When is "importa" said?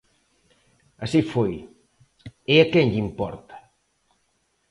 3.07-3.55